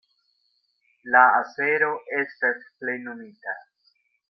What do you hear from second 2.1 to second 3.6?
estas plenumita.